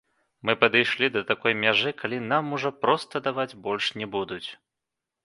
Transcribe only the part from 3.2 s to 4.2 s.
даваць больш не